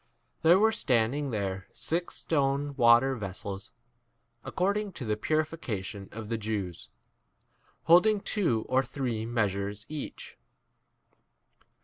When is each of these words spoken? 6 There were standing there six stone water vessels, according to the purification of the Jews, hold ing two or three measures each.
6 0.37 0.41
There 0.41 0.57
were 0.57 0.71
standing 0.71 1.29
there 1.29 1.67
six 1.75 2.15
stone 2.15 2.75
water 2.75 3.15
vessels, 3.15 3.71
according 4.43 4.93
to 4.93 5.05
the 5.05 5.15
purification 5.15 6.09
of 6.11 6.27
the 6.27 6.39
Jews, 6.39 6.89
hold 7.83 8.07
ing 8.07 8.21
two 8.21 8.65
or 8.67 8.81
three 8.81 9.27
measures 9.27 9.85
each. 9.89 10.39